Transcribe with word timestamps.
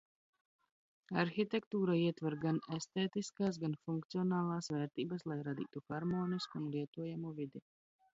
Arhitektūra 1.23 1.97
ietver 2.05 2.35
gan 2.45 2.57
estētiskās, 2.77 3.59
gan 3.65 3.75
funkcionālās 3.89 4.71
vērtības, 4.77 5.27
lai 5.33 5.37
radītu 5.49 5.85
harmonisku 5.93 6.59
un 6.63 6.67
lietojamu 6.77 7.35
vidi. 7.43 7.63